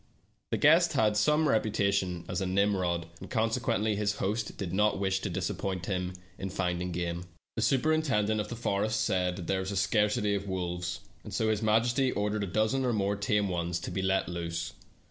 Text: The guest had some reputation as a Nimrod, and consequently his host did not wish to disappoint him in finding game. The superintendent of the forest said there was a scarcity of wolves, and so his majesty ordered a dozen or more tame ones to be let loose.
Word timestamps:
The 0.49 0.57
guest 0.57 0.93
had 0.93 1.15
some 1.15 1.47
reputation 1.47 2.25
as 2.27 2.41
a 2.41 2.47
Nimrod, 2.47 3.05
and 3.19 3.29
consequently 3.29 3.95
his 3.95 4.13
host 4.15 4.57
did 4.57 4.73
not 4.73 4.97
wish 4.99 5.19
to 5.19 5.29
disappoint 5.29 5.85
him 5.85 6.13
in 6.39 6.49
finding 6.49 6.91
game. 6.91 7.25
The 7.55 7.61
superintendent 7.61 8.41
of 8.41 8.47
the 8.47 8.55
forest 8.55 9.01
said 9.01 9.45
there 9.45 9.59
was 9.59 9.69
a 9.71 9.77
scarcity 9.77 10.33
of 10.33 10.47
wolves, 10.47 11.01
and 11.23 11.31
so 11.31 11.49
his 11.49 11.61
majesty 11.61 12.11
ordered 12.11 12.43
a 12.43 12.47
dozen 12.47 12.83
or 12.83 12.93
more 12.93 13.15
tame 13.15 13.47
ones 13.47 13.79
to 13.81 13.91
be 13.91 14.01
let 14.01 14.27
loose. 14.27 14.73